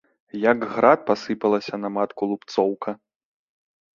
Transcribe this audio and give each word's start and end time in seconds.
Як 0.51 0.59
град, 0.77 1.01
пасыпалася 1.09 1.75
на 1.83 1.89
матку 1.97 2.31
лупцоўка. 2.31 2.95